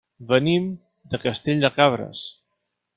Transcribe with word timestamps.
Venim 0.29 0.65
de 1.13 1.21
Castell 1.27 1.63
de 1.67 1.75
Cabres. 1.79 2.27